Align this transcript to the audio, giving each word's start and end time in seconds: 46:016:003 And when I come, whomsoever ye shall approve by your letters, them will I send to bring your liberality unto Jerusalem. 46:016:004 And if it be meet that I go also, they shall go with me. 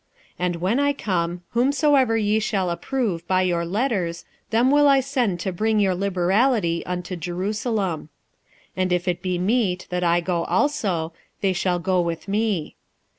46:016:003 0.39 0.45
And 0.45 0.55
when 0.55 0.79
I 0.79 0.93
come, 0.93 1.43
whomsoever 1.51 2.17
ye 2.17 2.39
shall 2.39 2.71
approve 2.71 3.27
by 3.27 3.43
your 3.43 3.63
letters, 3.63 4.25
them 4.49 4.71
will 4.71 4.87
I 4.87 4.99
send 4.99 5.39
to 5.41 5.53
bring 5.53 5.79
your 5.79 5.93
liberality 5.93 6.83
unto 6.87 7.15
Jerusalem. 7.15 8.09
46:016:004 8.69 8.69
And 8.77 8.93
if 8.93 9.07
it 9.07 9.21
be 9.21 9.37
meet 9.37 9.85
that 9.91 10.03
I 10.03 10.19
go 10.19 10.45
also, 10.45 11.13
they 11.41 11.53
shall 11.53 11.77
go 11.77 12.01
with 12.01 12.27
me. 12.27 12.75